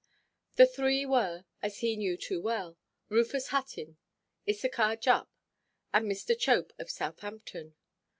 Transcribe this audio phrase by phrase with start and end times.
[0.55, 2.75] The three were, as he knew too well,
[3.09, 3.97] Rufus Hutton,
[4.49, 5.29] Issachar Jupp,
[5.93, 6.35] and Mr.
[6.35, 7.75] Chope, of Southampton.